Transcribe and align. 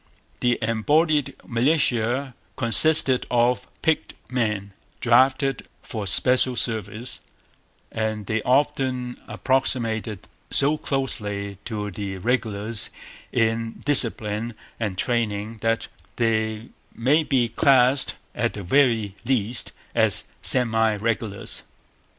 The 0.39 0.57
embodied 0.63 1.35
militia 1.45 2.33
consisted 2.55 3.27
of 3.29 3.67
picked 3.83 4.15
men, 4.31 4.71
drafted 4.99 5.67
for 5.83 6.07
special 6.07 6.55
service; 6.55 7.21
and 7.91 8.25
they 8.25 8.41
often 8.41 9.17
approximated 9.27 10.21
so 10.49 10.75
closely 10.79 11.59
to 11.65 11.91
the 11.91 12.17
regulars 12.17 12.89
in 13.31 13.73
discipline 13.85 14.55
and 14.79 14.97
training 14.97 15.57
that 15.61 15.87
they 16.15 16.69
may 16.95 17.23
be 17.23 17.47
classed, 17.47 18.15
at 18.33 18.55
the 18.55 18.63
very 18.63 19.13
least, 19.23 19.71
as 19.93 20.23
semi 20.41 20.95
regulars. 20.95 21.61